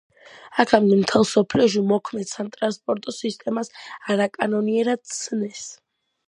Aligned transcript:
აქამდე 0.61 0.95
მთელ 1.01 1.25
მსოფლიოში 1.27 1.83
მოქმედი 1.91 2.29
სატრანსფერო 2.29 3.13
სისტემა 3.19 3.65
არაკანონიერად 4.15 5.05
ცნეს. 5.13 5.63